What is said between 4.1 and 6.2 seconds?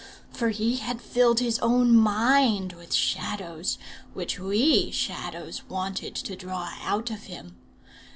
which we Shadows wanted